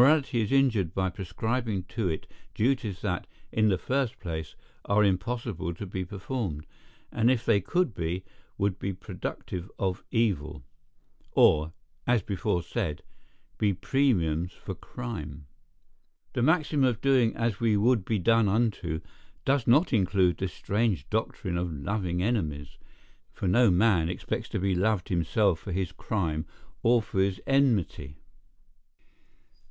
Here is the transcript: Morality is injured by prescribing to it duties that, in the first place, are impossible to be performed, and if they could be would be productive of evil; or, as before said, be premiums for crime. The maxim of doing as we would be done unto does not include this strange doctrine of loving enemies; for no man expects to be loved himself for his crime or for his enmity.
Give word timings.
Morality 0.00 0.40
is 0.40 0.50
injured 0.50 0.94
by 0.94 1.10
prescribing 1.10 1.82
to 1.82 2.08
it 2.08 2.26
duties 2.54 3.02
that, 3.02 3.26
in 3.52 3.68
the 3.68 3.76
first 3.76 4.18
place, 4.20 4.54
are 4.86 5.04
impossible 5.04 5.74
to 5.74 5.84
be 5.84 6.02
performed, 6.02 6.64
and 7.10 7.30
if 7.30 7.44
they 7.44 7.60
could 7.60 7.92
be 7.94 8.24
would 8.56 8.78
be 8.78 8.90
productive 8.94 9.70
of 9.78 10.02
evil; 10.10 10.62
or, 11.32 11.74
as 12.06 12.22
before 12.22 12.62
said, 12.62 13.02
be 13.58 13.74
premiums 13.74 14.52
for 14.52 14.74
crime. 14.74 15.46
The 16.32 16.40
maxim 16.40 16.84
of 16.84 17.02
doing 17.02 17.36
as 17.36 17.60
we 17.60 17.76
would 17.76 18.06
be 18.06 18.18
done 18.18 18.48
unto 18.48 19.02
does 19.44 19.66
not 19.66 19.92
include 19.92 20.38
this 20.38 20.54
strange 20.54 21.06
doctrine 21.10 21.58
of 21.58 21.70
loving 21.70 22.22
enemies; 22.22 22.78
for 23.30 23.46
no 23.46 23.70
man 23.70 24.08
expects 24.08 24.48
to 24.48 24.58
be 24.58 24.74
loved 24.74 25.10
himself 25.10 25.58
for 25.60 25.70
his 25.70 25.92
crime 25.92 26.46
or 26.82 27.02
for 27.02 27.20
his 27.20 27.42
enmity. 27.46 28.16